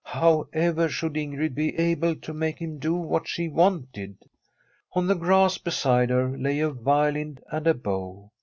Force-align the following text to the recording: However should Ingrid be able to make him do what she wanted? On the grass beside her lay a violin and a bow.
However 0.03 0.89
should 0.89 1.13
Ingrid 1.13 1.53
be 1.53 1.77
able 1.77 2.15
to 2.15 2.33
make 2.33 2.57
him 2.57 2.79
do 2.79 2.95
what 2.95 3.27
she 3.27 3.47
wanted? 3.47 4.17
On 4.93 5.05
the 5.05 5.13
grass 5.13 5.59
beside 5.59 6.09
her 6.09 6.35
lay 6.35 6.59
a 6.59 6.71
violin 6.71 7.37
and 7.51 7.67
a 7.67 7.75
bow. 7.75 8.31